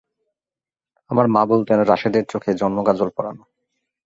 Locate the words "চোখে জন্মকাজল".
2.25-3.09